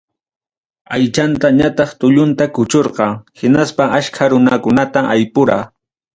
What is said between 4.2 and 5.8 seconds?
runakunata aypura.